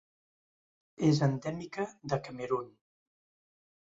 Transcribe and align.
És 1.09 1.19
endèmica 1.27 1.85
de 2.13 2.19
Camerun. 2.29 2.67